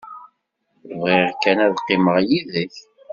Bɣiɣ 0.99 1.29
kan 1.41 1.57
ad 1.65 1.73
qqimeɣ 1.81 2.17
yid-k. 2.29 2.75